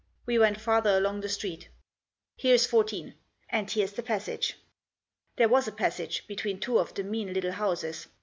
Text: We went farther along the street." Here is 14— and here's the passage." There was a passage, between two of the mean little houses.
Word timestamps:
We 0.25 0.39
went 0.39 0.59
farther 0.59 0.97
along 0.97 1.21
the 1.21 1.29
street." 1.29 1.69
Here 2.35 2.55
is 2.55 2.65
14— 2.65 3.13
and 3.51 3.69
here's 3.69 3.91
the 3.93 4.01
passage." 4.01 4.55
There 5.35 5.47
was 5.47 5.67
a 5.67 5.71
passage, 5.71 6.25
between 6.25 6.59
two 6.59 6.79
of 6.79 6.95
the 6.95 7.03
mean 7.03 7.33
little 7.35 7.51
houses. 7.51 8.07